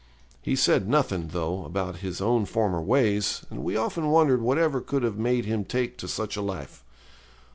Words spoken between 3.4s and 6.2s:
and we often wondered whatever could have made him take to